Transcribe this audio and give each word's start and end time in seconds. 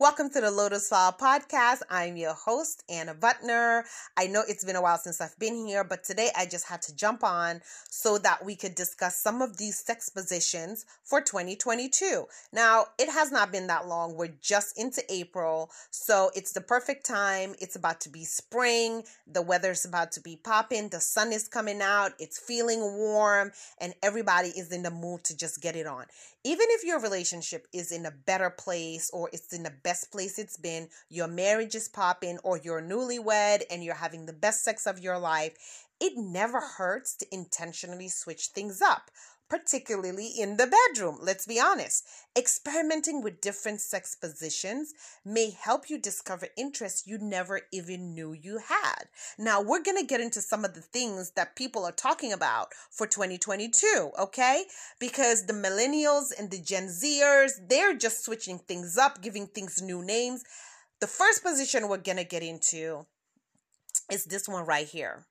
Welcome 0.00 0.28
to 0.30 0.40
the 0.40 0.50
Lotus 0.50 0.88
Flower 0.88 1.12
Podcast. 1.12 1.78
I'm 1.88 2.16
your 2.16 2.34
host, 2.34 2.82
Anna 2.88 3.14
Butner. 3.14 3.84
I 4.16 4.26
know 4.26 4.42
it's 4.48 4.64
been 4.64 4.74
a 4.74 4.82
while 4.82 4.98
since 4.98 5.20
I've 5.20 5.38
been 5.38 5.54
here, 5.54 5.84
but 5.84 6.02
today 6.02 6.30
I 6.36 6.46
just 6.46 6.66
had 6.66 6.82
to 6.82 6.96
jump 6.96 7.22
on 7.22 7.60
so 7.88 8.18
that 8.18 8.44
we 8.44 8.56
could 8.56 8.74
discuss 8.74 9.22
some 9.22 9.40
of 9.40 9.56
these 9.56 9.78
sex 9.78 10.08
positions 10.08 10.84
for 11.04 11.20
2022. 11.20 12.24
Now, 12.52 12.86
it 12.98 13.08
has 13.08 13.30
not 13.30 13.52
been 13.52 13.68
that 13.68 13.86
long. 13.86 14.16
We're 14.16 14.34
just 14.42 14.76
into 14.76 15.00
April, 15.08 15.70
so 15.92 16.32
it's 16.34 16.50
the 16.50 16.60
perfect 16.60 17.06
time. 17.06 17.54
It's 17.60 17.76
about 17.76 18.00
to 18.00 18.08
be 18.08 18.24
spring. 18.24 19.04
The 19.28 19.42
weather's 19.42 19.84
about 19.84 20.10
to 20.12 20.20
be 20.20 20.34
popping. 20.34 20.88
The 20.88 20.98
sun 20.98 21.32
is 21.32 21.46
coming 21.46 21.80
out. 21.80 22.14
It's 22.18 22.40
feeling 22.40 22.80
warm, 22.80 23.52
and 23.80 23.94
everybody 24.02 24.48
is 24.48 24.72
in 24.72 24.82
the 24.82 24.90
mood 24.90 25.22
to 25.22 25.36
just 25.36 25.62
get 25.62 25.76
it 25.76 25.86
on. 25.86 26.06
Even 26.46 26.66
if 26.70 26.84
your 26.84 27.00
relationship 27.00 27.68
is 27.72 27.90
in 27.90 28.04
a 28.04 28.10
better 28.10 28.50
place 28.50 29.08
or 29.14 29.30
it's 29.32 29.54
in 29.54 29.62
the 29.62 29.72
best 29.84 30.10
place 30.10 30.38
it's 30.38 30.56
been, 30.56 30.88
your 31.08 31.28
marriage 31.28 31.76
is 31.76 31.88
popping, 31.88 32.38
or 32.42 32.58
you're 32.58 32.82
newlywed 32.82 33.62
and 33.70 33.84
you're 33.84 33.94
having 33.94 34.26
the 34.26 34.32
best 34.32 34.64
sex 34.64 34.86
of 34.86 34.98
your 34.98 35.18
life, 35.18 35.84
it 36.00 36.14
never 36.16 36.60
hurts 36.60 37.14
to 37.16 37.26
intentionally 37.32 38.08
switch 38.08 38.46
things 38.48 38.82
up 38.82 39.10
particularly 39.54 40.26
in 40.36 40.56
the 40.56 40.66
bedroom. 40.66 41.16
Let's 41.22 41.46
be 41.46 41.60
honest. 41.60 42.04
Experimenting 42.36 43.22
with 43.22 43.40
different 43.40 43.80
sex 43.80 44.16
positions 44.16 44.92
may 45.24 45.50
help 45.50 45.88
you 45.88 45.96
discover 45.96 46.48
interests 46.58 47.06
you 47.06 47.18
never 47.18 47.60
even 47.72 48.14
knew 48.14 48.32
you 48.32 48.58
had. 48.58 49.04
Now, 49.38 49.62
we're 49.62 49.84
going 49.84 49.96
to 49.96 50.06
get 50.06 50.20
into 50.20 50.40
some 50.40 50.64
of 50.64 50.74
the 50.74 50.80
things 50.80 51.30
that 51.36 51.54
people 51.54 51.84
are 51.84 51.92
talking 51.92 52.32
about 52.32 52.72
for 52.90 53.06
2022, 53.06 54.10
okay? 54.18 54.64
Because 54.98 55.46
the 55.46 55.52
millennials 55.52 56.32
and 56.36 56.50
the 56.50 56.60
Gen 56.60 56.88
Zers, 56.88 57.52
they're 57.68 57.96
just 57.96 58.24
switching 58.24 58.58
things 58.58 58.98
up, 58.98 59.22
giving 59.22 59.46
things 59.46 59.80
new 59.80 60.04
names. 60.04 60.42
The 61.00 61.06
first 61.06 61.44
position 61.44 61.86
we're 61.86 61.98
going 61.98 62.18
to 62.18 62.24
get 62.24 62.42
into 62.42 63.06
is 64.10 64.24
this 64.24 64.48
one 64.48 64.66
right 64.66 64.88
here 64.88 65.26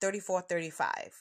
3435. 0.00 1.12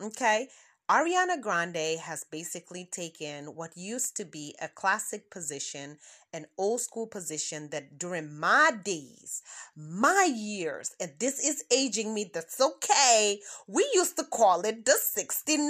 Okay, 0.00 0.46
Ariana 0.90 1.38
Grande 1.38 1.98
has 2.00 2.24
basically 2.24 2.88
taken 2.90 3.54
what 3.54 3.76
used 3.76 4.16
to 4.16 4.24
be 4.24 4.54
a 4.58 4.68
classic 4.68 5.30
position, 5.30 5.98
an 6.32 6.46
old 6.56 6.80
school 6.80 7.06
position 7.06 7.68
that 7.72 7.98
during 7.98 8.40
my 8.40 8.70
days, 8.82 9.42
my 9.76 10.26
years, 10.34 10.96
and 10.98 11.12
this 11.18 11.44
is 11.44 11.62
aging 11.70 12.14
me, 12.14 12.30
that's 12.32 12.58
okay. 12.58 13.38
We 13.66 13.86
used 13.92 14.16
to 14.16 14.24
call 14.24 14.62
it 14.62 14.86
the 14.86 14.92
69. 14.92 15.68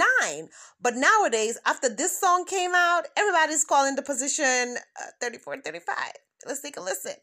But 0.81 0.95
nowadays, 0.95 1.59
after 1.67 1.89
this 1.89 2.17
song 2.21 2.45
came 2.45 2.77
out, 2.77 3.09
everybody's 3.17 3.65
calling 3.65 3.97
the 3.97 4.03
position 4.03 4.77
uh, 5.01 5.07
34 5.21 5.63
35. 5.63 5.97
Let's 6.47 6.63
take 6.63 6.77
a 6.77 6.81
listen. 6.81 7.15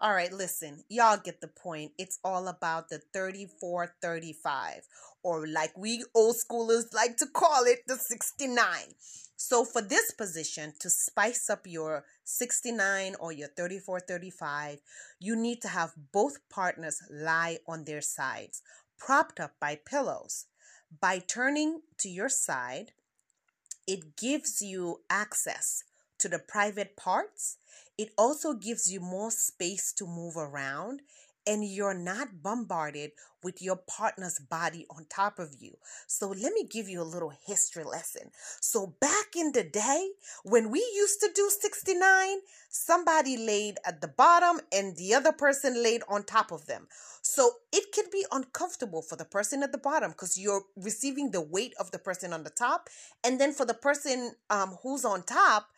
All 0.00 0.14
right, 0.14 0.32
listen, 0.32 0.84
y'all 0.88 1.18
get 1.22 1.40
the 1.40 1.48
point. 1.48 1.90
It's 1.98 2.20
all 2.22 2.46
about 2.46 2.88
the 2.88 3.00
34 3.12 3.94
35, 4.00 4.82
or 5.24 5.48
like 5.48 5.76
we 5.76 6.04
old 6.14 6.36
schoolers 6.36 6.94
like 6.94 7.16
to 7.16 7.26
call 7.26 7.64
it, 7.64 7.80
the 7.88 7.96
69. 7.96 8.62
So, 9.36 9.64
for 9.64 9.82
this 9.82 10.12
position, 10.12 10.74
to 10.78 10.88
spice 10.88 11.50
up 11.50 11.66
your 11.66 12.04
69 12.22 13.16
or 13.18 13.32
your 13.32 13.48
34 13.56 13.98
35, 14.06 14.78
you 15.18 15.34
need 15.34 15.60
to 15.62 15.68
have 15.68 15.94
both 16.12 16.48
partners 16.48 17.02
lie 17.10 17.58
on 17.66 17.82
their 17.82 18.00
sides, 18.00 18.62
propped 18.98 19.40
up 19.40 19.54
by 19.60 19.80
pillows. 19.84 20.46
By 21.00 21.18
turning 21.18 21.80
to 21.98 22.08
your 22.08 22.28
side, 22.28 22.92
it 23.88 24.16
gives 24.16 24.62
you 24.62 25.00
access 25.10 25.82
to 26.18 26.28
the 26.28 26.38
private 26.38 26.96
parts 26.96 27.56
it 27.98 28.10
also 28.16 28.54
gives 28.54 28.90
you 28.90 29.00
more 29.00 29.30
space 29.30 29.92
to 29.94 30.06
move 30.06 30.36
around 30.36 31.02
and 31.48 31.64
you're 31.64 31.94
not 31.94 32.42
bombarded 32.42 33.12
with 33.42 33.62
your 33.62 33.76
partner's 33.76 34.38
body 34.38 34.84
on 34.90 35.06
top 35.08 35.38
of 35.38 35.54
you. 35.58 35.78
So, 36.06 36.28
let 36.28 36.52
me 36.52 36.64
give 36.68 36.88
you 36.88 37.00
a 37.00 37.04
little 37.04 37.32
history 37.46 37.84
lesson. 37.84 38.30
So, 38.60 38.94
back 39.00 39.34
in 39.34 39.52
the 39.52 39.62
day, 39.64 40.10
when 40.44 40.70
we 40.70 40.80
used 40.94 41.20
to 41.20 41.30
do 41.34 41.48
69, 41.48 42.38
somebody 42.68 43.38
laid 43.38 43.78
at 43.86 44.02
the 44.02 44.08
bottom 44.08 44.60
and 44.72 44.96
the 44.96 45.14
other 45.14 45.32
person 45.32 45.82
laid 45.82 46.02
on 46.08 46.24
top 46.24 46.52
of 46.52 46.66
them. 46.66 46.86
So, 47.22 47.52
it 47.72 47.92
can 47.94 48.04
be 48.12 48.26
uncomfortable 48.30 49.00
for 49.00 49.16
the 49.16 49.24
person 49.24 49.62
at 49.62 49.72
the 49.72 49.78
bottom 49.78 50.10
because 50.10 50.36
you're 50.36 50.64
receiving 50.76 51.30
the 51.30 51.40
weight 51.40 51.72
of 51.80 51.92
the 51.92 51.98
person 51.98 52.34
on 52.34 52.44
the 52.44 52.50
top. 52.50 52.88
And 53.24 53.40
then 53.40 53.52
for 53.52 53.64
the 53.64 53.74
person 53.74 54.32
um, 54.50 54.76
who's 54.82 55.04
on 55.04 55.22
top, 55.22 55.68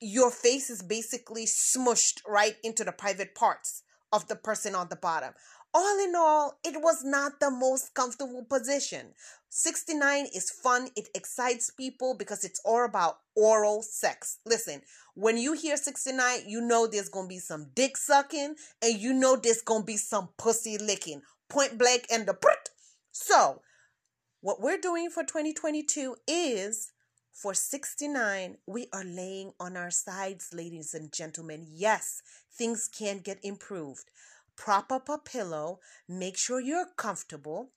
your 0.00 0.30
face 0.30 0.70
is 0.70 0.82
basically 0.82 1.46
smushed 1.46 2.20
right 2.26 2.56
into 2.62 2.84
the 2.84 2.92
private 2.92 3.34
parts 3.34 3.82
of 4.12 4.28
the 4.28 4.36
person 4.36 4.74
on 4.74 4.88
the 4.88 4.96
bottom. 4.96 5.32
All 5.72 5.98
in 5.98 6.14
all, 6.14 6.58
it 6.64 6.80
was 6.80 7.02
not 7.02 7.40
the 7.40 7.50
most 7.50 7.94
comfortable 7.94 8.44
position. 8.44 9.14
69 9.48 10.26
is 10.34 10.50
fun, 10.50 10.88
it 10.96 11.08
excites 11.14 11.70
people 11.70 12.14
because 12.16 12.44
it's 12.44 12.60
all 12.64 12.84
about 12.84 13.18
oral 13.34 13.82
sex. 13.82 14.38
Listen, 14.46 14.82
when 15.14 15.36
you 15.36 15.52
hear 15.52 15.76
69, 15.76 16.40
you 16.46 16.60
know 16.60 16.86
there's 16.86 17.08
gonna 17.08 17.28
be 17.28 17.38
some 17.38 17.70
dick 17.74 17.96
sucking 17.96 18.54
and 18.82 18.98
you 18.98 19.12
know 19.12 19.36
there's 19.36 19.62
gonna 19.62 19.84
be 19.84 19.96
some 19.96 20.28
pussy 20.38 20.78
licking. 20.78 21.22
Point 21.48 21.76
blank 21.78 22.06
and 22.10 22.26
the 22.26 22.34
prut. 22.34 22.70
So, 23.10 23.62
what 24.40 24.60
we're 24.60 24.78
doing 24.78 25.10
for 25.10 25.22
2022 25.22 26.16
is 26.26 26.92
for 27.34 27.52
69, 27.52 28.58
we 28.64 28.86
are 28.92 29.02
laying 29.04 29.52
on 29.58 29.76
our 29.76 29.90
sides, 29.90 30.50
ladies 30.54 30.94
and 30.94 31.12
gentlemen. 31.12 31.66
Yes, 31.68 32.22
things 32.56 32.88
can 32.88 33.18
get 33.18 33.40
improved. 33.42 34.04
Prop 34.56 34.92
up 34.92 35.08
a 35.08 35.18
pillow, 35.18 35.80
make 36.08 36.36
sure 36.36 36.60
you're 36.60 36.86
comfortable. 36.96 37.72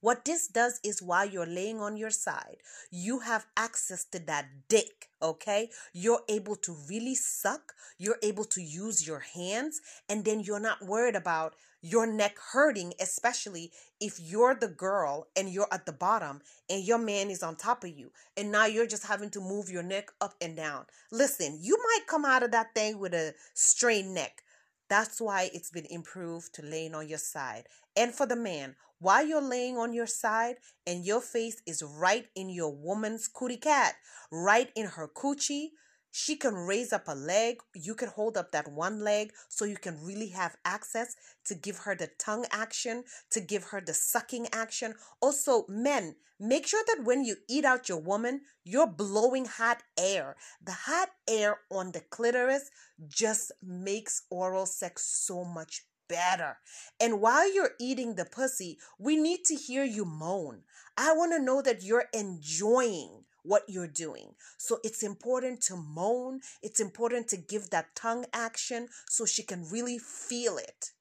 What 0.00 0.24
this 0.24 0.46
does 0.46 0.78
is 0.84 1.02
while 1.02 1.28
you're 1.28 1.46
laying 1.46 1.80
on 1.80 1.96
your 1.96 2.10
side, 2.10 2.58
you 2.90 3.20
have 3.20 3.46
access 3.56 4.04
to 4.06 4.20
that 4.26 4.46
dick, 4.68 5.08
okay? 5.20 5.70
You're 5.92 6.22
able 6.28 6.54
to 6.56 6.76
really 6.88 7.16
suck, 7.16 7.72
you're 7.98 8.18
able 8.22 8.44
to 8.44 8.62
use 8.62 9.06
your 9.06 9.18
hands, 9.18 9.80
and 10.08 10.24
then 10.24 10.40
you're 10.40 10.60
not 10.60 10.82
worried 10.82 11.16
about 11.16 11.54
your 11.80 12.06
neck 12.06 12.36
hurting, 12.52 12.92
especially 13.00 13.72
if 14.00 14.18
you're 14.20 14.54
the 14.54 14.68
girl 14.68 15.26
and 15.36 15.48
you're 15.48 15.68
at 15.72 15.86
the 15.86 15.92
bottom 15.92 16.42
and 16.68 16.84
your 16.84 16.98
man 16.98 17.30
is 17.30 17.42
on 17.42 17.56
top 17.56 17.84
of 17.84 17.90
you. 17.90 18.10
And 18.36 18.50
now 18.50 18.66
you're 18.66 18.86
just 18.86 19.06
having 19.06 19.30
to 19.30 19.40
move 19.40 19.70
your 19.70 19.82
neck 19.82 20.10
up 20.20 20.34
and 20.40 20.56
down. 20.56 20.86
Listen, 21.10 21.58
you 21.60 21.76
might 21.76 22.06
come 22.06 22.24
out 22.24 22.42
of 22.42 22.50
that 22.52 22.74
thing 22.74 22.98
with 22.98 23.14
a 23.14 23.34
strained 23.54 24.14
neck. 24.14 24.42
That's 24.88 25.20
why 25.20 25.50
it's 25.52 25.70
been 25.70 25.86
improved 25.90 26.54
to 26.54 26.62
laying 26.62 26.94
on 26.94 27.08
your 27.08 27.18
side. 27.18 27.64
And 27.96 28.14
for 28.14 28.26
the 28.26 28.36
man, 28.36 28.76
while 29.00 29.24
you're 29.24 29.42
laying 29.42 29.76
on 29.76 29.92
your 29.92 30.06
side 30.06 30.56
and 30.86 31.04
your 31.04 31.20
face 31.20 31.60
is 31.66 31.82
right 31.82 32.26
in 32.34 32.48
your 32.48 32.74
woman's 32.74 33.28
cootie 33.28 33.58
cat, 33.58 33.94
right 34.32 34.70
in 34.74 34.86
her 34.86 35.08
coochie, 35.08 35.68
she 36.10 36.36
can 36.36 36.54
raise 36.54 36.92
up 36.92 37.08
a 37.08 37.14
leg. 37.14 37.58
You 37.74 37.94
can 37.94 38.08
hold 38.08 38.36
up 38.36 38.52
that 38.52 38.70
one 38.70 39.00
leg 39.00 39.32
so 39.48 39.64
you 39.64 39.76
can 39.76 40.02
really 40.02 40.28
have 40.28 40.56
access 40.64 41.14
to 41.46 41.54
give 41.54 41.78
her 41.78 41.94
the 41.94 42.10
tongue 42.18 42.46
action, 42.50 43.04
to 43.30 43.40
give 43.40 43.64
her 43.64 43.80
the 43.80 43.94
sucking 43.94 44.48
action. 44.52 44.94
Also, 45.20 45.64
men, 45.68 46.16
make 46.40 46.66
sure 46.66 46.82
that 46.86 47.04
when 47.04 47.24
you 47.24 47.36
eat 47.48 47.64
out 47.64 47.88
your 47.88 48.00
woman, 48.00 48.42
you're 48.64 48.86
blowing 48.86 49.44
hot 49.44 49.82
air. 49.98 50.36
The 50.64 50.72
hot 50.72 51.10
air 51.28 51.58
on 51.70 51.92
the 51.92 52.00
clitoris 52.00 52.70
just 53.08 53.52
makes 53.62 54.22
oral 54.30 54.66
sex 54.66 55.04
so 55.04 55.44
much 55.44 55.84
better. 56.08 56.56
And 57.00 57.20
while 57.20 57.52
you're 57.52 57.72
eating 57.78 58.14
the 58.14 58.24
pussy, 58.24 58.78
we 58.98 59.16
need 59.16 59.44
to 59.44 59.54
hear 59.54 59.84
you 59.84 60.04
moan. 60.04 60.62
I 60.96 61.12
want 61.12 61.32
to 61.32 61.42
know 61.42 61.62
that 61.62 61.82
you're 61.82 62.06
enjoying 62.12 63.24
what 63.48 63.62
you're 63.66 63.88
doing. 63.88 64.34
So 64.58 64.78
it's 64.84 65.02
important 65.02 65.62
to 65.62 65.76
moan, 65.76 66.40
it's 66.62 66.80
important 66.80 67.28
to 67.28 67.36
give 67.36 67.70
that 67.70 67.96
tongue 67.96 68.26
action 68.32 68.88
so 69.08 69.24
she 69.24 69.42
can 69.42 69.68
really 69.70 69.98
feel 69.98 70.58
it. 70.58 70.92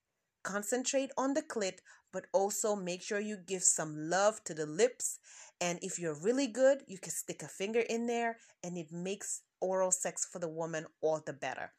Concentrate 0.44 1.12
on 1.18 1.34
the 1.34 1.42
clit, 1.42 1.80
but 2.14 2.26
also 2.34 2.76
make 2.76 3.02
sure 3.02 3.20
you 3.20 3.38
give 3.38 3.64
some 3.64 4.10
love 4.10 4.44
to 4.46 4.54
the 4.54 4.66
lips. 4.66 5.20
And 5.60 5.78
if 5.82 6.00
you're 6.00 6.20
really 6.20 6.48
good, 6.48 6.84
you 6.88 6.98
can 6.98 7.12
stick 7.12 7.44
a 7.44 7.48
finger 7.48 7.82
in 7.82 8.08
there 8.08 8.38
and 8.64 8.78
it 8.78 8.92
makes 8.92 9.42
oral 9.60 9.92
sex 9.92 10.26
for 10.26 10.40
the 10.40 10.48
woman 10.48 10.86
all 11.02 11.22
the 11.26 11.34
better. 11.34 11.74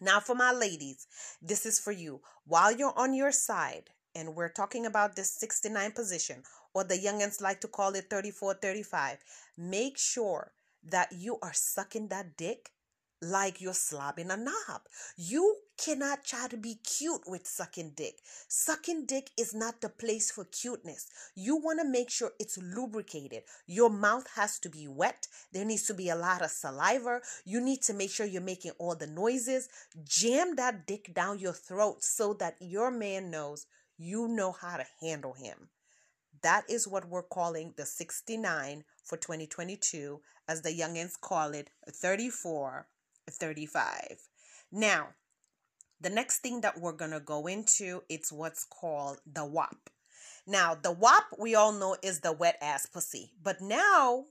Now, 0.00 0.18
for 0.18 0.34
my 0.34 0.50
ladies, 0.50 1.06
this 1.42 1.66
is 1.66 1.78
for 1.78 1.92
you. 1.92 2.22
While 2.46 2.72
you're 2.74 2.98
on 2.98 3.12
your 3.12 3.32
side, 3.32 3.90
and 4.14 4.34
we're 4.34 4.48
talking 4.48 4.86
about 4.86 5.16
this 5.16 5.30
69 5.30 5.92
position, 5.92 6.42
or 6.74 6.84
the 6.84 6.94
youngins 6.98 7.40
like 7.40 7.60
to 7.60 7.68
call 7.68 7.94
it 7.94 8.10
34 8.10 8.54
35 8.54 9.18
make 9.56 9.98
sure 9.98 10.52
that 10.82 11.12
you 11.12 11.38
are 11.42 11.52
sucking 11.52 12.08
that 12.08 12.36
dick 12.36 12.70
like 13.22 13.60
you're 13.60 13.72
slobbing 13.72 14.32
a 14.32 14.36
knob. 14.36 14.80
You 15.16 15.56
cannot 15.76 16.24
try 16.24 16.48
to 16.48 16.56
be 16.56 16.76
cute 16.76 17.20
with 17.26 17.46
sucking 17.46 17.92
dick. 17.94 18.14
Sucking 18.48 19.04
dick 19.04 19.28
is 19.38 19.52
not 19.54 19.82
the 19.82 19.90
place 19.90 20.30
for 20.30 20.44
cuteness. 20.46 21.06
You 21.34 21.56
want 21.56 21.80
to 21.80 21.86
make 21.86 22.08
sure 22.08 22.32
it's 22.38 22.56
lubricated. 22.56 23.42
Your 23.66 23.90
mouth 23.90 24.26
has 24.36 24.58
to 24.60 24.70
be 24.70 24.88
wet. 24.88 25.26
There 25.52 25.66
needs 25.66 25.86
to 25.88 25.94
be 25.94 26.08
a 26.08 26.16
lot 26.16 26.40
of 26.40 26.50
saliva. 26.50 27.20
You 27.44 27.60
need 27.60 27.82
to 27.82 27.92
make 27.92 28.10
sure 28.10 28.24
you're 28.24 28.40
making 28.40 28.72
all 28.78 28.94
the 28.94 29.06
noises. 29.06 29.68
Jam 30.02 30.56
that 30.56 30.86
dick 30.86 31.12
down 31.12 31.38
your 31.38 31.52
throat 31.52 32.02
so 32.02 32.32
that 32.34 32.56
your 32.58 32.90
man 32.90 33.30
knows 33.30 33.66
you 34.00 34.26
know 34.26 34.50
how 34.50 34.78
to 34.78 34.86
handle 35.02 35.34
him. 35.34 35.68
That 36.42 36.64
is 36.70 36.88
what 36.88 37.06
we're 37.06 37.22
calling 37.22 37.74
the 37.76 37.84
69 37.84 38.84
for 39.04 39.18
2022, 39.18 40.20
as 40.48 40.62
the 40.62 40.70
youngins 40.70 41.20
call 41.20 41.52
it 41.52 41.68
34 41.86 42.86
35. 43.30 44.16
Now, 44.72 45.08
the 46.00 46.10
next 46.10 46.38
thing 46.38 46.62
that 46.62 46.80
we're 46.80 46.92
going 46.92 47.10
to 47.10 47.20
go 47.20 47.46
into 47.46 48.02
it's 48.08 48.32
what's 48.32 48.64
called 48.64 49.18
the 49.30 49.44
WAP. 49.44 49.90
Now, 50.46 50.74
the 50.74 50.90
WAP 50.90 51.24
we 51.38 51.54
all 51.54 51.72
know 51.72 51.96
is 52.02 52.20
the 52.20 52.32
wet 52.32 52.56
ass 52.62 52.86
pussy. 52.86 53.32
But 53.40 53.60
now 53.60 54.24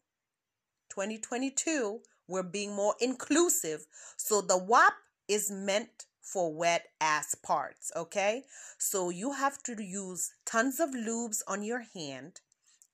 2022, 0.90 2.00
we're 2.28 2.44
being 2.44 2.76
more 2.76 2.96
inclusive. 3.00 3.86
So 4.18 4.42
the 4.42 4.58
WAP 4.58 4.94
is 5.28 5.52
meant 5.52 6.08
for 6.32 6.54
wet 6.54 6.88
ass 7.02 7.36
parts, 7.36 7.92
okay? 7.96 8.44
So 8.78 9.10
you 9.10 9.34
have 9.34 9.62
to 9.64 9.82
use 9.84 10.32
tons 10.46 10.80
of 10.80 10.92
lubes 10.92 11.42
on 11.48 11.64
your 11.64 11.84
hand 11.94 12.42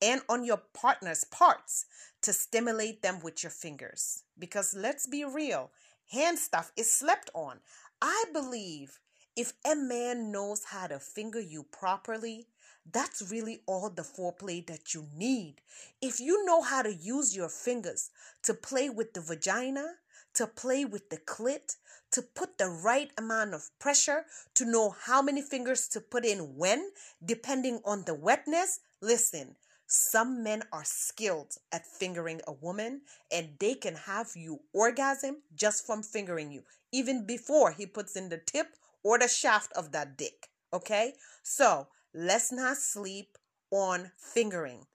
and 0.01 0.21
on 0.29 0.43
your 0.43 0.61
partner's 0.73 1.23
parts 1.23 1.85
to 2.21 2.33
stimulate 2.33 3.01
them 3.01 3.19
with 3.21 3.43
your 3.43 3.51
fingers. 3.51 4.23
Because 4.37 4.73
let's 4.75 5.07
be 5.07 5.23
real, 5.25 5.71
hand 6.11 6.39
stuff 6.39 6.71
is 6.77 6.91
slept 6.91 7.29
on. 7.33 7.59
I 8.01 8.25
believe 8.33 8.99
if 9.35 9.53
a 9.69 9.75
man 9.75 10.31
knows 10.31 10.63
how 10.65 10.87
to 10.87 10.99
finger 10.99 11.41
you 11.41 11.63
properly, 11.63 12.47
that's 12.91 13.31
really 13.31 13.61
all 13.65 13.89
the 13.89 14.03
foreplay 14.03 14.65
that 14.67 14.93
you 14.93 15.07
need. 15.15 15.55
If 16.01 16.19
you 16.19 16.45
know 16.45 16.61
how 16.61 16.83
to 16.83 16.93
use 16.93 17.35
your 17.35 17.49
fingers 17.49 18.11
to 18.43 18.53
play 18.53 18.89
with 18.89 19.13
the 19.13 19.21
vagina, 19.21 19.95
to 20.35 20.47
play 20.47 20.85
with 20.85 21.09
the 21.09 21.17
clit, 21.17 21.75
to 22.11 22.21
put 22.21 22.57
the 22.57 22.69
right 22.69 23.11
amount 23.17 23.53
of 23.53 23.69
pressure, 23.79 24.25
to 24.53 24.65
know 24.65 24.95
how 25.05 25.21
many 25.21 25.41
fingers 25.41 25.87
to 25.89 25.99
put 25.99 26.25
in 26.25 26.55
when, 26.55 26.91
depending 27.23 27.81
on 27.83 28.03
the 28.05 28.13
wetness, 28.13 28.79
listen, 29.01 29.55
some 29.87 30.43
men 30.43 30.63
are 30.71 30.83
skilled 30.83 31.57
at 31.71 31.85
fingering 31.85 32.41
a 32.47 32.53
woman 32.53 33.01
and 33.31 33.49
they 33.59 33.75
can 33.75 33.95
have 33.95 34.31
you 34.35 34.61
orgasm 34.73 35.37
just 35.55 35.85
from 35.85 36.01
fingering 36.01 36.51
you, 36.51 36.63
even 36.91 37.25
before 37.25 37.71
he 37.71 37.85
puts 37.85 38.15
in 38.15 38.29
the 38.29 38.37
tip 38.37 38.67
or 39.03 39.19
the 39.19 39.27
shaft 39.27 39.71
of 39.73 39.91
that 39.91 40.17
dick. 40.17 40.47
Okay? 40.73 41.13
So 41.43 41.87
let's 42.13 42.51
not 42.51 42.77
sleep 42.77 43.37
on 43.71 44.11
fingering. 44.17 44.87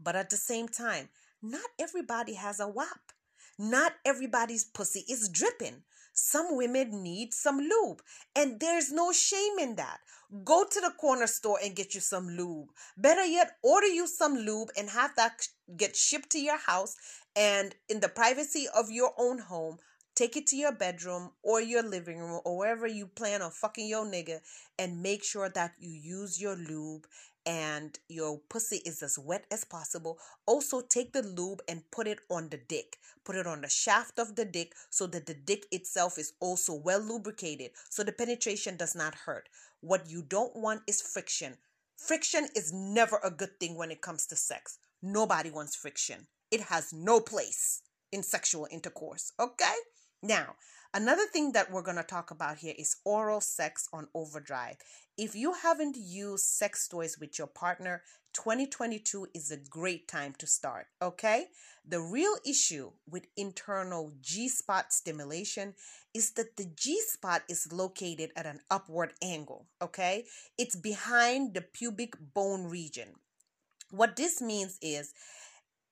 But 0.00 0.16
at 0.16 0.30
the 0.30 0.36
same 0.36 0.68
time, 0.68 1.08
not 1.42 1.68
everybody 1.78 2.34
has 2.34 2.60
a 2.60 2.68
WAP. 2.68 3.12
Not 3.58 3.94
everybody's 4.04 4.64
pussy 4.64 5.04
is 5.08 5.28
dripping. 5.28 5.82
Some 6.12 6.56
women 6.56 7.02
need 7.02 7.34
some 7.34 7.58
lube, 7.58 8.02
and 8.34 8.58
there's 8.58 8.90
no 8.90 9.12
shame 9.12 9.58
in 9.58 9.76
that. 9.76 10.00
Go 10.44 10.64
to 10.64 10.80
the 10.80 10.92
corner 10.98 11.26
store 11.26 11.58
and 11.62 11.76
get 11.76 11.94
you 11.94 12.00
some 12.00 12.28
lube. 12.28 12.68
Better 12.96 13.24
yet, 13.24 13.58
order 13.62 13.86
you 13.86 14.06
some 14.06 14.34
lube 14.34 14.70
and 14.76 14.90
have 14.90 15.14
that 15.16 15.48
get 15.76 15.94
shipped 15.94 16.30
to 16.30 16.38
your 16.38 16.58
house 16.58 16.96
and 17.34 17.74
in 17.88 18.00
the 18.00 18.08
privacy 18.08 18.66
of 18.74 18.90
your 18.90 19.12
own 19.18 19.38
home. 19.38 19.78
Take 20.14 20.36
it 20.38 20.46
to 20.48 20.56
your 20.56 20.72
bedroom 20.72 21.32
or 21.42 21.60
your 21.60 21.82
living 21.82 22.18
room 22.18 22.40
or 22.46 22.56
wherever 22.56 22.86
you 22.86 23.06
plan 23.06 23.42
on 23.42 23.50
fucking 23.50 23.86
your 23.86 24.06
nigga 24.06 24.40
and 24.78 25.02
make 25.02 25.22
sure 25.22 25.50
that 25.50 25.74
you 25.78 25.90
use 25.90 26.40
your 26.40 26.56
lube 26.56 27.06
and 27.46 27.98
your 28.08 28.40
pussy 28.48 28.82
is 28.84 29.02
as 29.02 29.18
wet 29.18 29.46
as 29.52 29.64
possible. 29.64 30.18
Also, 30.46 30.80
take 30.80 31.12
the 31.12 31.22
lube 31.22 31.62
and 31.68 31.88
put 31.92 32.08
it 32.08 32.18
on 32.28 32.48
the 32.48 32.56
dick. 32.56 32.98
Put 33.24 33.36
it 33.36 33.46
on 33.46 33.60
the 33.60 33.68
shaft 33.68 34.18
of 34.18 34.34
the 34.34 34.44
dick 34.44 34.74
so 34.90 35.06
that 35.06 35.26
the 35.26 35.34
dick 35.34 35.66
itself 35.70 36.18
is 36.18 36.32
also 36.40 36.74
well 36.74 37.00
lubricated 37.00 37.70
so 37.88 38.02
the 38.02 38.12
penetration 38.12 38.76
does 38.76 38.94
not 38.94 39.14
hurt. 39.14 39.48
What 39.80 40.08
you 40.08 40.22
don't 40.22 40.54
want 40.56 40.82
is 40.86 41.00
friction. 41.00 41.56
Friction 41.96 42.48
is 42.54 42.72
never 42.72 43.18
a 43.24 43.30
good 43.30 43.58
thing 43.58 43.76
when 43.76 43.90
it 43.90 44.02
comes 44.02 44.26
to 44.26 44.36
sex. 44.36 44.78
Nobody 45.02 45.50
wants 45.50 45.76
friction, 45.76 46.26
it 46.50 46.60
has 46.62 46.92
no 46.92 47.20
place 47.20 47.82
in 48.12 48.22
sexual 48.22 48.66
intercourse. 48.70 49.32
Okay? 49.38 49.74
Now, 50.22 50.56
Another 50.96 51.26
thing 51.26 51.52
that 51.52 51.70
we're 51.70 51.82
going 51.82 51.98
to 51.98 52.02
talk 52.02 52.30
about 52.30 52.56
here 52.56 52.72
is 52.78 52.96
oral 53.04 53.42
sex 53.42 53.86
on 53.92 54.08
overdrive. 54.14 54.76
If 55.18 55.34
you 55.34 55.52
haven't 55.52 55.98
used 55.98 56.46
sex 56.46 56.88
toys 56.88 57.18
with 57.20 57.38
your 57.38 57.48
partner, 57.48 58.00
2022 58.32 59.28
is 59.34 59.50
a 59.50 59.58
great 59.58 60.08
time 60.08 60.34
to 60.38 60.46
start, 60.46 60.86
okay? 61.02 61.48
The 61.86 62.00
real 62.00 62.34
issue 62.46 62.92
with 63.06 63.26
internal 63.36 64.12
G 64.22 64.48
spot 64.48 64.90
stimulation 64.90 65.74
is 66.14 66.32
that 66.32 66.56
the 66.56 66.64
G 66.74 66.98
spot 67.06 67.42
is 67.46 67.70
located 67.70 68.30
at 68.34 68.46
an 68.46 68.60
upward 68.70 69.12
angle, 69.22 69.66
okay? 69.82 70.24
It's 70.56 70.76
behind 70.76 71.52
the 71.52 71.60
pubic 71.60 72.14
bone 72.32 72.64
region. 72.64 73.08
What 73.90 74.16
this 74.16 74.40
means 74.40 74.78
is 74.80 75.12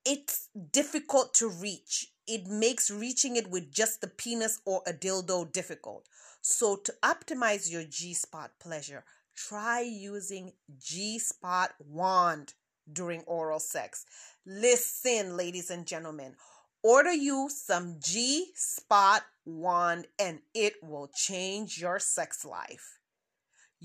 it's 0.03 0.49
difficult 0.71 1.35
to 1.35 1.47
reach. 1.47 2.07
It 2.27 2.47
makes 2.47 2.89
reaching 2.89 3.35
it 3.35 3.49
with 3.49 3.71
just 3.71 4.01
the 4.01 4.07
penis 4.07 4.61
or 4.65 4.81
a 4.87 4.93
dildo 4.93 5.51
difficult. 5.51 6.07
So, 6.41 6.75
to 6.75 6.93
optimize 7.03 7.71
your 7.71 7.83
G 7.83 8.13
spot 8.13 8.51
pleasure, 8.59 9.03
try 9.35 9.81
using 9.81 10.53
G 10.77 11.19
spot 11.19 11.73
wand 11.79 12.53
during 12.91 13.21
oral 13.21 13.59
sex. 13.59 14.05
Listen, 14.45 15.35
ladies 15.37 15.69
and 15.69 15.87
gentlemen, 15.87 16.35
order 16.83 17.13
you 17.13 17.49
some 17.49 17.97
G 17.99 18.51
spot 18.55 19.23
wand 19.45 20.07
and 20.19 20.39
it 20.53 20.75
will 20.83 21.09
change 21.15 21.79
your 21.79 21.99
sex 21.99 22.45
life 22.45 22.99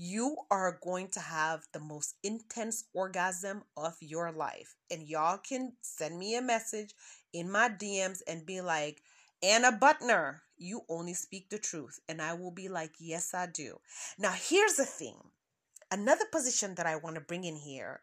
you 0.03 0.35
are 0.49 0.79
going 0.81 1.07
to 1.09 1.19
have 1.19 1.67
the 1.73 1.79
most 1.79 2.15
intense 2.23 2.85
orgasm 2.93 3.63
of 3.77 3.95
your 3.99 4.31
life. 4.31 4.75
And 4.89 5.07
y'all 5.07 5.37
can 5.37 5.73
send 5.81 6.17
me 6.17 6.35
a 6.35 6.41
message 6.41 6.95
in 7.33 7.51
my 7.51 7.69
DMs 7.69 8.21
and 8.27 8.45
be 8.45 8.61
like, 8.61 9.01
Anna 9.43 9.71
Butner, 9.71 10.41
you 10.57 10.81
only 10.89 11.13
speak 11.13 11.49
the 11.49 11.57
truth. 11.57 11.99
And 12.07 12.21
I 12.21 12.33
will 12.33 12.51
be 12.51 12.69
like, 12.69 12.91
yes, 12.99 13.33
I 13.33 13.47
do. 13.47 13.79
Now, 14.17 14.33
here's 14.33 14.75
the 14.75 14.85
thing 14.85 15.15
another 15.91 16.25
position 16.31 16.75
that 16.75 16.85
I 16.85 16.95
want 16.95 17.15
to 17.15 17.21
bring 17.21 17.43
in 17.43 17.55
here 17.55 17.99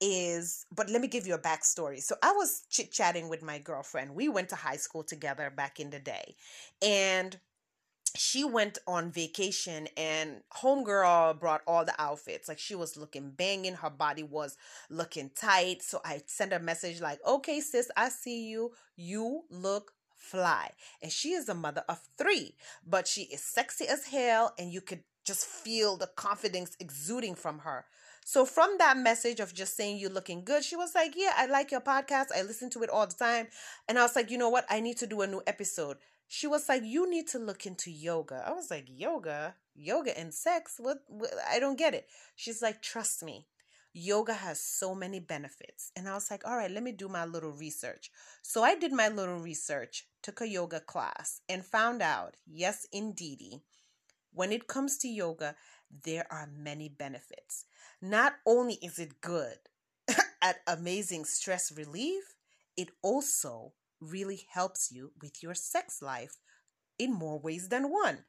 is, 0.00 0.66
but 0.74 0.90
let 0.90 1.00
me 1.00 1.08
give 1.08 1.26
you 1.26 1.34
a 1.34 1.38
backstory. 1.38 2.02
So 2.02 2.16
I 2.22 2.32
was 2.32 2.62
chit 2.70 2.92
chatting 2.92 3.28
with 3.28 3.42
my 3.42 3.58
girlfriend. 3.58 4.14
We 4.14 4.28
went 4.28 4.48
to 4.50 4.56
high 4.56 4.76
school 4.76 5.04
together 5.04 5.50
back 5.54 5.80
in 5.80 5.90
the 5.90 5.98
day. 5.98 6.36
And 6.82 7.38
she 8.16 8.44
went 8.44 8.78
on 8.86 9.10
vacation 9.10 9.88
and 9.96 10.42
homegirl 10.56 11.38
brought 11.38 11.62
all 11.66 11.84
the 11.84 11.94
outfits 11.98 12.48
like 12.48 12.58
she 12.58 12.74
was 12.74 12.96
looking 12.96 13.30
banging 13.30 13.74
her 13.74 13.90
body 13.90 14.22
was 14.22 14.56
looking 14.88 15.30
tight 15.34 15.82
so 15.82 16.00
i 16.04 16.20
sent 16.26 16.52
a 16.52 16.58
message 16.58 17.00
like 17.00 17.18
okay 17.26 17.60
sis 17.60 17.90
i 17.96 18.08
see 18.08 18.48
you 18.48 18.72
you 18.96 19.42
look 19.50 19.92
fly 20.16 20.70
and 21.02 21.10
she 21.12 21.30
is 21.30 21.48
a 21.48 21.54
mother 21.54 21.82
of 21.88 22.00
three 22.18 22.54
but 22.86 23.06
she 23.06 23.22
is 23.22 23.42
sexy 23.42 23.86
as 23.86 24.06
hell 24.06 24.52
and 24.58 24.72
you 24.72 24.80
could 24.80 25.02
just 25.24 25.46
feel 25.46 25.96
the 25.96 26.08
confidence 26.16 26.76
exuding 26.80 27.34
from 27.34 27.60
her 27.60 27.84
so 28.24 28.44
from 28.44 28.76
that 28.78 28.96
message 28.96 29.40
of 29.40 29.54
just 29.54 29.76
saying 29.76 29.98
you're 29.98 30.10
looking 30.10 30.44
good, 30.44 30.62
she 30.62 30.76
was 30.76 30.94
like, 30.94 31.14
"Yeah, 31.16 31.32
I 31.36 31.46
like 31.46 31.72
your 31.72 31.80
podcast. 31.80 32.26
I 32.32 32.42
listen 32.42 32.70
to 32.70 32.82
it 32.82 32.90
all 32.90 33.06
the 33.06 33.14
time." 33.14 33.48
And 33.88 33.98
I 33.98 34.02
was 34.02 34.14
like, 34.14 34.30
"You 34.30 34.38
know 34.38 34.50
what? 34.50 34.66
I 34.68 34.78
need 34.80 34.98
to 34.98 35.06
do 35.06 35.22
a 35.22 35.26
new 35.26 35.42
episode." 35.46 35.96
She 36.32 36.46
was 36.46 36.68
like, 36.68 36.84
"You 36.84 37.10
need 37.10 37.26
to 37.28 37.40
look 37.40 37.66
into 37.66 37.90
yoga." 37.90 38.44
I 38.46 38.52
was 38.52 38.70
like, 38.70 38.86
"Yoga, 38.86 39.56
yoga 39.74 40.16
and 40.16 40.32
sex? 40.32 40.76
What, 40.78 40.98
what? 41.08 41.32
I 41.50 41.58
don't 41.58 41.76
get 41.76 41.92
it." 41.92 42.06
She's 42.36 42.62
like, 42.62 42.80
"Trust 42.80 43.24
me." 43.24 43.48
Yoga 43.92 44.34
has 44.34 44.60
so 44.60 44.94
many 44.94 45.18
benefits. 45.18 45.90
And 45.96 46.08
I 46.08 46.14
was 46.14 46.30
like, 46.30 46.46
all 46.46 46.56
right, 46.56 46.70
let 46.70 46.84
me 46.84 46.92
do 46.92 47.08
my 47.08 47.24
little 47.24 47.50
research. 47.50 48.12
So 48.40 48.62
I 48.62 48.76
did 48.76 48.92
my 48.92 49.08
little 49.08 49.40
research, 49.40 50.06
took 50.22 50.40
a 50.40 50.46
yoga 50.46 50.78
class, 50.78 51.40
and 51.48 51.66
found 51.66 52.00
out, 52.00 52.36
yes, 52.46 52.86
indeedy, 52.92 53.64
when 54.32 54.52
it 54.52 54.68
comes 54.68 54.96
to 54.98 55.08
yoga, 55.08 55.56
there 56.04 56.26
are 56.30 56.48
many 56.56 56.88
benefits. 56.88 57.64
Not 58.00 58.34
only 58.46 58.74
is 58.74 59.00
it 59.00 59.20
good 59.20 59.58
at 60.40 60.60
amazing 60.68 61.24
stress 61.24 61.72
relief, 61.76 62.36
it 62.76 62.90
also 63.02 63.72
really 64.00 64.46
helps 64.52 64.90
you 64.90 65.12
with 65.20 65.42
your 65.42 65.54
sex 65.54 66.00
life 66.02 66.36
in 66.98 67.12
more 67.12 67.38
ways 67.38 67.68
than 67.68 67.90
one. 67.90 68.24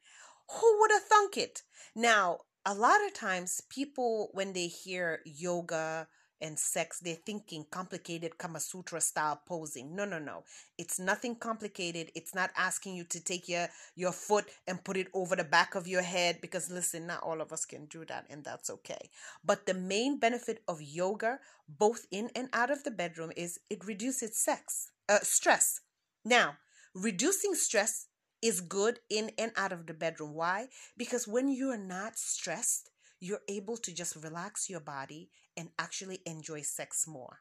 Who 0.60 0.80
would 0.80 0.92
have 0.92 1.04
thunk 1.04 1.38
it? 1.38 1.64
Now, 1.96 2.40
a 2.66 2.74
lot 2.74 3.06
of 3.06 3.14
times 3.14 3.62
people, 3.70 4.30
when 4.34 4.54
they 4.54 4.68
hear 4.68 5.22
yoga 5.26 6.08
and 6.42 6.58
sex, 6.58 7.00
they're 7.00 7.16
thinking 7.16 7.66
complicated 7.72 8.38
Kama 8.38 8.60
Sutra 8.60 9.02
style 9.02 9.42
posing. 9.48 9.96
No, 9.96 10.06
no, 10.06 10.20
no. 10.20 10.44
It's 10.78 11.00
nothing 11.00 11.36
complicated. 11.36 12.12
It's 12.16 12.36
not 12.36 12.52
asking 12.58 12.96
you 12.96 13.04
to 13.06 13.24
take 13.24 13.48
your, 13.48 13.68
your 13.96 14.12
foot 14.12 14.46
and 14.68 14.84
put 14.84 14.98
it 14.98 15.08
over 15.14 15.36
the 15.36 15.44
back 15.44 15.76
of 15.76 15.88
your 15.88 16.02
head 16.02 16.40
because, 16.42 16.72
listen, 16.72 17.08
not 17.08 17.24
all 17.24 17.42
of 17.42 17.52
us 17.52 17.66
can 17.66 17.86
do 17.86 18.06
that, 18.06 18.26
and 18.30 18.44
that's 18.44 18.70
okay. 18.70 19.10
But 19.44 19.66
the 19.66 19.74
main 19.74 20.20
benefit 20.20 20.62
of 20.68 20.82
yoga, 20.82 21.40
both 21.68 22.06
in 22.12 22.30
and 22.36 22.50
out 22.54 22.72
of 22.72 22.84
the 22.84 22.92
bedroom, 22.92 23.32
is 23.36 23.60
it 23.70 23.86
reduces 23.86 24.38
sex, 24.38 24.92
uh, 25.10 25.20
stress. 25.22 25.82
Now, 26.26 26.58
reducing 26.94 27.56
stress 27.56 28.08
is 28.42 28.62
good 28.62 29.00
in 29.10 29.32
and 29.38 29.52
out 29.56 29.72
of 29.72 29.86
the 29.86 29.94
bedroom. 29.94 30.34
Why? 30.34 30.68
Because 30.98 31.28
when 31.28 31.48
you 31.48 31.70
are 31.70 31.78
not 31.78 32.18
stressed, 32.18 32.90
you're 33.20 33.42
able 33.48 33.78
to 33.78 33.94
just 33.94 34.16
relax 34.16 34.70
your 34.70 34.80
body 34.80 35.30
and 35.56 35.70
actually 35.78 36.20
enjoy 36.26 36.62
sex 36.62 37.08
more. 37.08 37.40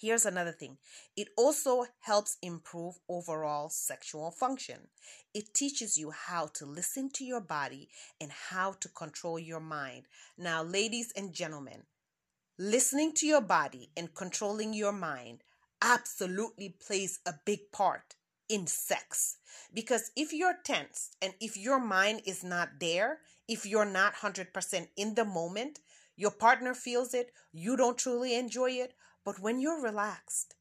Here's 0.00 0.26
another 0.26 0.52
thing 0.52 0.78
it 1.16 1.28
also 1.36 1.86
helps 2.00 2.36
improve 2.42 2.96
overall 3.08 3.70
sexual 3.70 4.30
function. 4.30 4.88
It 5.32 5.54
teaches 5.54 5.96
you 5.96 6.10
how 6.10 6.48
to 6.54 6.66
listen 6.66 7.10
to 7.14 7.24
your 7.24 7.40
body 7.40 7.88
and 8.20 8.30
how 8.30 8.72
to 8.80 8.88
control 8.88 9.38
your 9.38 9.60
mind. 9.60 10.04
Now, 10.36 10.62
ladies 10.62 11.12
and 11.16 11.32
gentlemen, 11.32 11.84
listening 12.58 13.12
to 13.14 13.26
your 13.26 13.40
body 13.40 13.90
and 13.96 14.14
controlling 14.14 14.74
your 14.74 14.92
mind 14.92 15.42
absolutely 15.80 16.76
plays 16.86 17.20
a 17.26 17.34
big 17.44 17.70
part 17.72 18.16
in 18.48 18.66
sex. 18.66 19.38
Because 19.72 20.10
if 20.16 20.32
you're 20.32 20.58
tense 20.64 21.10
and 21.22 21.34
if 21.40 21.56
your 21.56 21.80
mind 21.80 22.22
is 22.26 22.44
not 22.44 22.80
there, 22.80 23.18
if 23.48 23.66
you're 23.66 23.84
not 23.84 24.14
100% 24.16 24.88
in 24.96 25.14
the 25.14 25.24
moment, 25.24 25.80
your 26.16 26.30
partner 26.30 26.74
feels 26.74 27.14
it, 27.14 27.32
you 27.52 27.76
don't 27.76 27.98
truly 27.98 28.34
enjoy 28.34 28.70
it. 28.72 28.94
But 29.24 29.40
when 29.40 29.58
you're 29.58 29.82
relaxed 29.82 30.54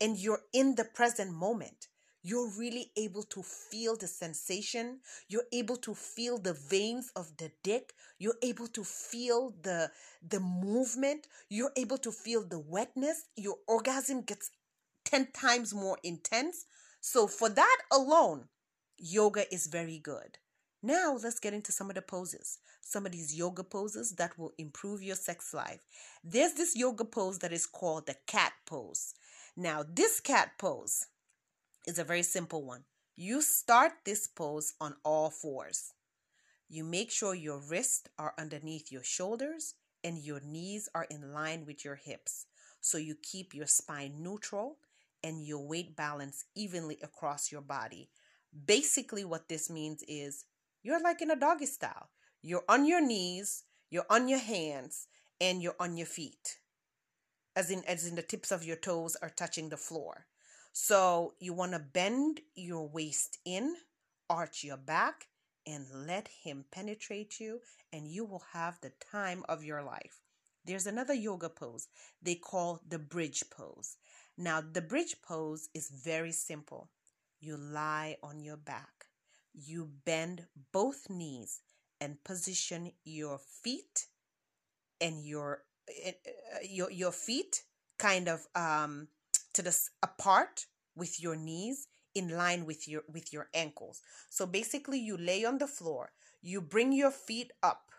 and 0.00 0.16
you're 0.16 0.42
in 0.52 0.74
the 0.74 0.84
present 0.84 1.32
moment, 1.32 1.88
you're 2.22 2.50
really 2.58 2.92
able 2.96 3.22
to 3.24 3.42
feel 3.42 3.96
the 3.96 4.06
sensation. 4.06 5.00
You're 5.28 5.48
able 5.52 5.76
to 5.78 5.94
feel 5.94 6.36
the 6.36 6.52
veins 6.52 7.10
of 7.16 7.36
the 7.38 7.50
dick. 7.62 7.94
You're 8.18 8.36
able 8.42 8.66
to 8.68 8.84
feel 8.84 9.54
the, 9.62 9.90
the 10.26 10.40
movement. 10.40 11.26
You're 11.48 11.72
able 11.76 11.98
to 11.98 12.12
feel 12.12 12.46
the 12.46 12.58
wetness. 12.58 13.22
Your 13.36 13.56
orgasm 13.66 14.22
gets 14.22 14.50
10 15.06 15.28
times 15.32 15.72
more 15.72 15.98
intense. 16.02 16.66
So, 17.00 17.26
for 17.26 17.48
that 17.48 17.78
alone, 17.90 18.48
yoga 18.98 19.52
is 19.52 19.66
very 19.66 19.98
good. 19.98 20.36
Now, 20.82 21.18
let's 21.22 21.38
get 21.38 21.52
into 21.52 21.72
some 21.72 21.90
of 21.90 21.94
the 21.94 22.02
poses. 22.02 22.58
Some 22.80 23.04
of 23.04 23.12
these 23.12 23.36
yoga 23.36 23.62
poses 23.62 24.12
that 24.12 24.38
will 24.38 24.54
improve 24.56 25.02
your 25.02 25.16
sex 25.16 25.52
life. 25.52 25.80
There's 26.24 26.54
this 26.54 26.74
yoga 26.74 27.04
pose 27.04 27.38
that 27.40 27.52
is 27.52 27.66
called 27.66 28.06
the 28.06 28.16
cat 28.26 28.52
pose. 28.66 29.14
Now, 29.56 29.84
this 29.86 30.20
cat 30.20 30.52
pose 30.58 31.06
is 31.86 31.98
a 31.98 32.04
very 32.04 32.22
simple 32.22 32.64
one. 32.64 32.84
You 33.14 33.42
start 33.42 33.92
this 34.04 34.26
pose 34.26 34.72
on 34.80 34.96
all 35.04 35.28
fours. 35.28 35.92
You 36.68 36.84
make 36.84 37.10
sure 37.10 37.34
your 37.34 37.58
wrists 37.58 38.08
are 38.18 38.32
underneath 38.38 38.90
your 38.90 39.04
shoulders 39.04 39.74
and 40.02 40.18
your 40.18 40.40
knees 40.40 40.88
are 40.94 41.06
in 41.10 41.34
line 41.34 41.66
with 41.66 41.84
your 41.84 41.96
hips. 41.96 42.46
So 42.80 42.96
you 42.96 43.16
keep 43.22 43.52
your 43.52 43.66
spine 43.66 44.22
neutral 44.22 44.78
and 45.22 45.44
your 45.44 45.66
weight 45.66 45.94
balance 45.94 46.44
evenly 46.54 46.98
across 47.02 47.52
your 47.52 47.60
body. 47.60 48.08
Basically, 48.66 49.24
what 49.24 49.48
this 49.48 49.68
means 49.68 50.02
is 50.08 50.44
you're 50.82 51.02
like 51.02 51.22
in 51.22 51.30
a 51.30 51.36
doggy 51.36 51.66
style. 51.66 52.08
You're 52.42 52.64
on 52.68 52.86
your 52.86 53.04
knees, 53.04 53.64
you're 53.90 54.06
on 54.08 54.28
your 54.28 54.38
hands, 54.38 55.06
and 55.40 55.62
you're 55.62 55.76
on 55.78 55.96
your 55.96 56.06
feet. 56.06 56.58
As 57.56 57.70
in 57.70 57.84
as 57.86 58.06
in 58.06 58.14
the 58.14 58.22
tips 58.22 58.50
of 58.50 58.64
your 58.64 58.76
toes 58.76 59.16
are 59.20 59.30
touching 59.30 59.68
the 59.68 59.76
floor. 59.76 60.26
So 60.72 61.34
you 61.40 61.52
want 61.52 61.72
to 61.72 61.78
bend 61.78 62.40
your 62.54 62.88
waist 62.88 63.38
in, 63.44 63.74
arch 64.28 64.62
your 64.62 64.76
back, 64.76 65.26
and 65.66 65.86
let 66.06 66.28
him 66.28 66.64
penetrate 66.70 67.40
you, 67.40 67.60
and 67.92 68.10
you 68.10 68.24
will 68.24 68.44
have 68.52 68.80
the 68.80 68.92
time 69.12 69.44
of 69.48 69.64
your 69.64 69.82
life. 69.82 70.20
There's 70.64 70.86
another 70.86 71.14
yoga 71.14 71.48
pose 71.48 71.88
they 72.22 72.34
call 72.36 72.80
the 72.88 72.98
bridge 72.98 73.44
pose. 73.50 73.96
Now, 74.38 74.60
the 74.60 74.80
bridge 74.80 75.16
pose 75.22 75.68
is 75.74 75.90
very 75.90 76.32
simple. 76.32 76.90
You 77.40 77.56
lie 77.56 78.16
on 78.22 78.42
your 78.42 78.56
back, 78.56 78.99
you 79.54 79.90
bend 80.04 80.46
both 80.72 81.08
knees 81.10 81.60
and 82.00 82.22
position 82.24 82.92
your 83.04 83.38
feet 83.38 84.06
and 85.00 85.24
your 85.24 85.62
uh, 86.06 86.12
your 86.68 86.90
your 86.90 87.12
feet 87.12 87.62
kind 87.98 88.28
of 88.28 88.46
um 88.54 89.08
to 89.52 89.62
the 89.62 89.76
apart 90.02 90.66
with 90.96 91.20
your 91.20 91.36
knees 91.36 91.88
in 92.14 92.28
line 92.28 92.66
with 92.66 92.88
your 92.88 93.02
with 93.12 93.32
your 93.32 93.48
ankles. 93.54 94.00
So 94.28 94.46
basically 94.46 94.98
you 94.98 95.16
lay 95.16 95.44
on 95.44 95.58
the 95.58 95.66
floor, 95.66 96.12
you 96.42 96.60
bring 96.60 96.92
your 96.92 97.10
feet 97.10 97.52
up 97.62 97.90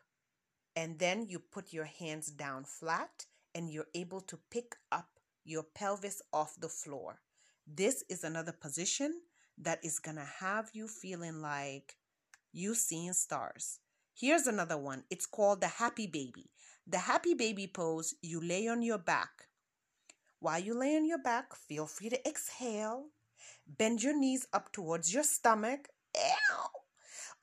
and 0.75 0.99
then 0.99 1.25
you 1.27 1.39
put 1.39 1.73
your 1.73 1.85
hands 1.85 2.27
down 2.27 2.63
flat 2.63 3.25
and 3.53 3.69
you're 3.69 3.87
able 3.93 4.21
to 4.21 4.39
pick 4.49 4.75
up 4.91 5.09
your 5.43 5.63
pelvis 5.63 6.21
off 6.31 6.55
the 6.59 6.69
floor. 6.69 7.19
This 7.67 8.03
is 8.09 8.23
another 8.23 8.51
position 8.51 9.21
that 9.57 9.79
is 9.83 9.99
going 9.99 10.17
to 10.17 10.27
have 10.39 10.69
you 10.73 10.87
feeling 10.87 11.41
like 11.41 11.95
you 12.51 12.75
seeing 12.75 13.13
stars. 13.13 13.79
Here's 14.13 14.47
another 14.47 14.77
one. 14.77 15.03
It's 15.09 15.25
called 15.25 15.61
the 15.61 15.67
happy 15.67 16.07
baby. 16.07 16.49
The 16.87 16.97
happy 16.97 17.33
baby 17.33 17.67
pose, 17.67 18.15
you 18.21 18.41
lay 18.41 18.67
on 18.67 18.81
your 18.81 18.97
back. 18.97 19.47
While 20.39 20.59
you 20.59 20.77
lay 20.77 20.95
on 20.95 21.05
your 21.05 21.19
back, 21.19 21.55
feel 21.55 21.85
free 21.85 22.09
to 22.09 22.27
exhale. 22.27 23.05
Bend 23.67 24.03
your 24.03 24.17
knees 24.17 24.47
up 24.53 24.71
towards 24.71 25.13
your 25.13 25.23
stomach. 25.23 25.89
Ew. 26.15 26.57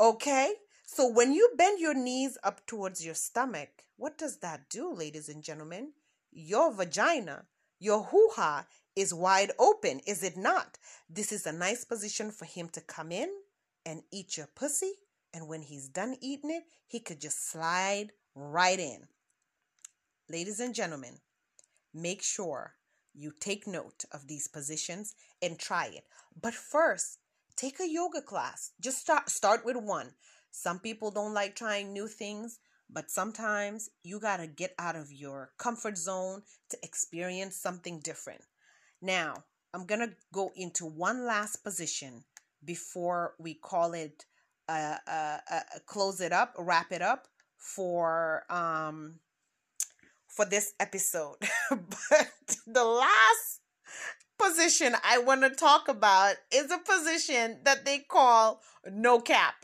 Okay? 0.00 0.54
So 0.84 1.08
when 1.08 1.32
you 1.32 1.50
bend 1.56 1.80
your 1.80 1.94
knees 1.94 2.36
up 2.42 2.66
towards 2.66 3.04
your 3.04 3.14
stomach, 3.14 3.68
what 3.96 4.18
does 4.18 4.38
that 4.38 4.68
do, 4.68 4.92
ladies 4.92 5.28
and 5.28 5.42
gentlemen? 5.42 5.92
Your 6.32 6.72
vagina 6.72 7.44
your 7.78 8.02
hoo 8.04 8.28
ha 8.34 8.66
is 8.98 9.14
wide 9.14 9.52
open, 9.58 10.00
is 10.06 10.22
it 10.22 10.36
not? 10.36 10.78
This 11.08 11.32
is 11.32 11.46
a 11.46 11.52
nice 11.52 11.84
position 11.84 12.30
for 12.30 12.44
him 12.44 12.68
to 12.70 12.80
come 12.80 13.12
in 13.12 13.30
and 13.86 14.02
eat 14.10 14.36
your 14.36 14.48
pussy. 14.54 14.92
And 15.32 15.46
when 15.46 15.62
he's 15.62 15.88
done 15.88 16.16
eating 16.20 16.50
it, 16.50 16.64
he 16.86 17.00
could 17.00 17.20
just 17.20 17.50
slide 17.50 18.12
right 18.34 18.78
in. 18.78 19.06
Ladies 20.28 20.60
and 20.60 20.74
gentlemen, 20.74 21.18
make 21.94 22.22
sure 22.22 22.74
you 23.14 23.32
take 23.38 23.66
note 23.66 24.04
of 24.12 24.26
these 24.26 24.48
positions 24.48 25.14
and 25.40 25.58
try 25.58 25.86
it. 25.86 26.04
But 26.40 26.54
first, 26.54 27.18
take 27.56 27.80
a 27.80 27.88
yoga 27.88 28.22
class. 28.22 28.72
Just 28.80 28.98
start 28.98 29.30
start 29.30 29.64
with 29.64 29.76
one. 29.76 30.10
Some 30.50 30.78
people 30.80 31.10
don't 31.10 31.34
like 31.34 31.54
trying 31.54 31.92
new 31.92 32.08
things. 32.08 32.58
But 32.90 33.10
sometimes 33.10 33.90
you 34.02 34.18
got 34.18 34.38
to 34.38 34.46
get 34.46 34.74
out 34.78 34.96
of 34.96 35.12
your 35.12 35.50
comfort 35.58 35.98
zone 35.98 36.42
to 36.70 36.78
experience 36.82 37.54
something 37.54 38.00
different. 38.00 38.40
Now, 39.00 39.44
I'm 39.74 39.86
going 39.86 40.00
to 40.00 40.14
go 40.32 40.50
into 40.56 40.86
one 40.86 41.24
last 41.24 41.56
position 41.64 42.24
before 42.64 43.34
we 43.38 43.54
call 43.54 43.92
it 43.92 44.24
uh, 44.68 44.96
uh, 45.06 45.38
uh, 45.50 45.60
close 45.86 46.20
it 46.20 46.32
up, 46.32 46.54
wrap 46.58 46.92
it 46.92 47.02
up 47.02 47.28
for 47.56 48.44
um 48.50 49.14
for 50.26 50.44
this 50.44 50.72
episode. 50.78 51.36
but 51.70 52.30
the 52.66 52.84
last 52.84 53.60
position 54.38 54.94
I 55.04 55.18
want 55.18 55.42
to 55.42 55.50
talk 55.50 55.88
about 55.88 56.36
is 56.52 56.70
a 56.70 56.78
position 56.78 57.58
that 57.64 57.84
they 57.84 57.98
call 57.98 58.62
no 58.90 59.20
cap. 59.20 59.54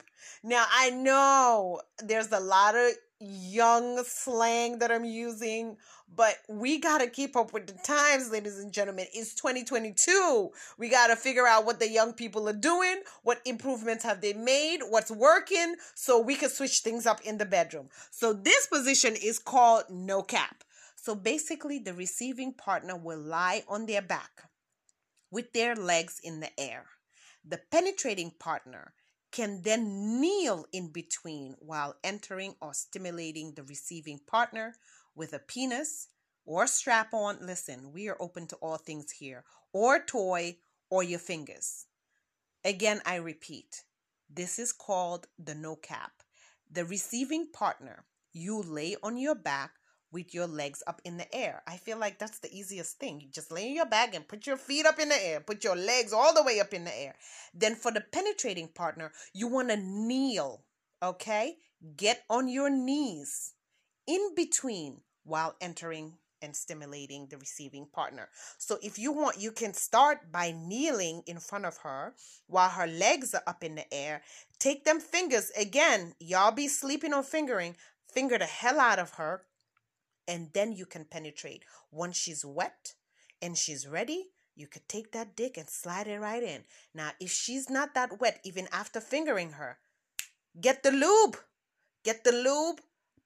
Now, 0.42 0.66
I 0.70 0.90
know 0.90 1.80
there's 2.02 2.32
a 2.32 2.40
lot 2.40 2.74
of 2.74 2.92
young 3.26 4.02
slang 4.04 4.78
that 4.78 4.92
I'm 4.92 5.04
using, 5.04 5.76
but 6.14 6.36
we 6.48 6.78
got 6.78 6.98
to 6.98 7.08
keep 7.08 7.36
up 7.36 7.52
with 7.52 7.66
the 7.66 7.72
times, 7.72 8.30
ladies 8.30 8.58
and 8.58 8.72
gentlemen. 8.72 9.06
It's 9.12 9.34
2022. 9.34 10.50
We 10.78 10.88
got 10.88 11.08
to 11.08 11.16
figure 11.16 11.46
out 11.46 11.66
what 11.66 11.80
the 11.80 11.90
young 11.90 12.12
people 12.12 12.48
are 12.48 12.52
doing, 12.52 13.02
what 13.22 13.40
improvements 13.44 14.04
have 14.04 14.20
they 14.20 14.32
made, 14.32 14.80
what's 14.88 15.10
working, 15.10 15.76
so 15.94 16.20
we 16.20 16.36
can 16.36 16.50
switch 16.50 16.80
things 16.80 17.06
up 17.06 17.20
in 17.22 17.38
the 17.38 17.46
bedroom. 17.46 17.88
So, 18.10 18.32
this 18.32 18.66
position 18.66 19.14
is 19.20 19.38
called 19.38 19.84
no 19.90 20.22
cap. 20.22 20.64
So, 20.96 21.14
basically, 21.14 21.78
the 21.78 21.94
receiving 21.94 22.52
partner 22.52 22.96
will 22.96 23.20
lie 23.20 23.64
on 23.68 23.86
their 23.86 24.02
back 24.02 24.44
with 25.30 25.52
their 25.52 25.74
legs 25.74 26.20
in 26.22 26.40
the 26.40 26.60
air. 26.60 26.84
The 27.46 27.60
penetrating 27.70 28.32
partner 28.38 28.94
can 29.34 29.62
then 29.62 30.20
kneel 30.20 30.64
in 30.72 30.86
between 30.92 31.56
while 31.58 31.96
entering 32.04 32.54
or 32.60 32.72
stimulating 32.72 33.52
the 33.52 33.64
receiving 33.64 34.20
partner 34.20 34.76
with 35.16 35.32
a 35.32 35.40
penis 35.40 36.06
or 36.46 36.68
strap 36.68 37.12
on. 37.12 37.36
Listen, 37.40 37.92
we 37.92 38.08
are 38.08 38.16
open 38.20 38.46
to 38.46 38.54
all 38.62 38.76
things 38.76 39.10
here, 39.10 39.42
or 39.72 39.98
toy 39.98 40.56
or 40.88 41.02
your 41.02 41.18
fingers. 41.18 41.86
Again, 42.64 43.02
I 43.04 43.16
repeat, 43.16 43.82
this 44.32 44.60
is 44.60 44.72
called 44.72 45.26
the 45.36 45.56
no 45.56 45.74
cap. 45.74 46.12
The 46.70 46.84
receiving 46.84 47.48
partner, 47.52 48.04
you 48.32 48.62
lay 48.62 48.94
on 49.02 49.16
your 49.16 49.34
back 49.34 49.72
with 50.14 50.32
your 50.32 50.46
legs 50.46 50.82
up 50.86 51.02
in 51.04 51.18
the 51.18 51.34
air. 51.34 51.62
I 51.66 51.76
feel 51.76 51.98
like 51.98 52.18
that's 52.18 52.38
the 52.38 52.56
easiest 52.56 52.98
thing. 52.98 53.20
You 53.20 53.28
just 53.28 53.50
lay 53.50 53.68
on 53.68 53.74
your 53.74 53.86
bag 53.86 54.14
and 54.14 54.26
put 54.26 54.46
your 54.46 54.56
feet 54.56 54.86
up 54.86 55.00
in 55.00 55.08
the 55.08 55.26
air, 55.26 55.40
put 55.40 55.64
your 55.64 55.76
legs 55.76 56.12
all 56.12 56.32
the 56.32 56.42
way 56.42 56.60
up 56.60 56.72
in 56.72 56.84
the 56.84 56.96
air. 56.96 57.16
Then 57.52 57.74
for 57.74 57.90
the 57.90 58.00
penetrating 58.00 58.68
partner, 58.68 59.10
you 59.34 59.48
want 59.48 59.70
to 59.70 59.76
kneel, 59.76 60.62
okay? 61.02 61.56
Get 61.96 62.22
on 62.30 62.48
your 62.48 62.70
knees 62.70 63.52
in 64.06 64.34
between 64.36 65.00
while 65.24 65.56
entering 65.60 66.14
and 66.40 66.54
stimulating 66.54 67.26
the 67.30 67.38
receiving 67.38 67.86
partner. 67.86 68.28
So 68.58 68.78
if 68.82 68.98
you 68.98 69.12
want, 69.12 69.40
you 69.40 69.50
can 69.50 69.74
start 69.74 70.30
by 70.30 70.54
kneeling 70.56 71.22
in 71.26 71.38
front 71.38 71.64
of 71.64 71.78
her 71.78 72.14
while 72.46 72.68
her 72.68 72.86
legs 72.86 73.34
are 73.34 73.42
up 73.46 73.64
in 73.64 73.74
the 73.74 73.92
air. 73.92 74.22
Take 74.58 74.84
them 74.84 75.00
fingers 75.00 75.50
again. 75.58 76.14
Y'all 76.20 76.52
be 76.52 76.68
sleeping 76.68 77.12
on 77.12 77.24
fingering. 77.24 77.76
Finger 78.12 78.38
the 78.38 78.44
hell 78.44 78.78
out 78.78 78.98
of 79.00 79.12
her 79.12 79.42
and 80.26 80.50
then 80.52 80.72
you 80.72 80.86
can 80.86 81.04
penetrate. 81.04 81.64
Once 81.90 82.16
she's 82.16 82.44
wet 82.44 82.94
and 83.42 83.56
she's 83.56 83.86
ready, 83.86 84.30
you 84.56 84.66
could 84.66 84.88
take 84.88 85.12
that 85.12 85.36
dick 85.36 85.56
and 85.56 85.68
slide 85.68 86.06
it 86.06 86.20
right 86.20 86.42
in. 86.42 86.64
Now, 86.94 87.10
if 87.20 87.30
she's 87.30 87.68
not 87.68 87.94
that 87.94 88.20
wet, 88.20 88.40
even 88.44 88.68
after 88.72 89.00
fingering 89.00 89.52
her, 89.52 89.78
get 90.60 90.82
the 90.82 90.92
lube. 90.92 91.36
Get 92.04 92.22
the 92.22 92.32
lube, 92.32 92.80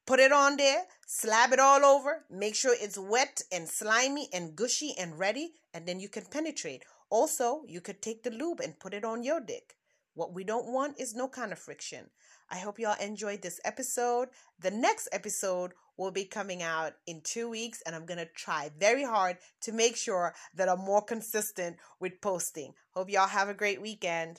put 0.07 0.21
it 0.21 0.31
on 0.31 0.57
there, 0.57 0.85
slab 1.05 1.53
it 1.53 1.59
all 1.59 1.85
over, 1.85 2.25
make 2.31 2.55
sure 2.55 2.77
it's 2.79 2.97
wet 2.97 3.43
and 3.51 3.69
slimy 3.69 4.29
and 4.33 4.55
gushy 4.55 4.95
and 4.97 5.19
ready, 5.19 5.55
and 5.75 5.85
then 5.85 5.99
you 5.99 6.09
can 6.09 6.25
penetrate. 6.31 6.85
Also, 7.11 7.63
you 7.67 7.81
could 7.81 8.01
take 8.01 8.23
the 8.23 8.31
lube 8.31 8.61
and 8.61 8.79
put 8.79 8.95
it 8.95 9.05
on 9.05 9.25
your 9.25 9.41
dick. 9.41 9.75
What 10.15 10.33
we 10.33 10.45
don't 10.45 10.73
want 10.73 11.01
is 11.01 11.15
no 11.15 11.27
kind 11.27 11.51
of 11.51 11.59
friction. 11.59 12.11
I 12.51 12.59
hope 12.59 12.79
y'all 12.79 12.97
enjoyed 13.01 13.43
this 13.43 13.61
episode. 13.65 14.29
The 14.61 14.71
next 14.71 15.09
episode 15.13 15.73
will 15.97 16.11
be 16.11 16.25
coming 16.25 16.63
out 16.63 16.93
in 17.07 17.21
two 17.23 17.51
weeks, 17.51 17.83
and 17.85 17.95
I'm 17.95 18.07
going 18.07 18.19
to 18.19 18.29
try 18.37 18.71
very 18.79 19.05
hard 19.05 19.39
to 19.63 19.73
make 19.73 19.97
sure 19.97 20.35
that 20.55 20.69
I'm 20.69 20.79
more 20.79 21.03
consistent 21.03 21.77
with 22.01 22.21
posting. 22.21 22.73
Hope 22.93 23.11
y'all 23.11 23.27
have 23.27 23.49
a 23.49 23.55
great 23.55 23.83
weekend. 23.83 24.37